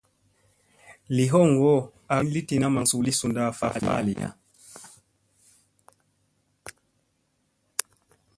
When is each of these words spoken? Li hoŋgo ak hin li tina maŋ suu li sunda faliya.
Li 1.15 1.25
hoŋgo 1.33 1.73
ak 2.13 2.19
hin 2.21 2.29
li 2.35 2.41
tina 2.47 2.67
maŋ 2.75 2.85
suu 2.89 3.01
li 3.07 3.13
sunda 3.19 3.43
faliya. 3.57 4.29